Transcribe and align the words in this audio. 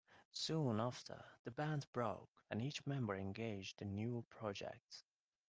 Soon 0.31 0.79
after, 0.79 1.23
the 1.43 1.51
band 1.51 1.85
broke, 1.93 2.27
and 2.49 2.59
each 2.59 2.87
member 2.87 3.15
engaged 3.15 3.83
in 3.83 3.93
new 3.93 4.25
projects. 4.31 5.03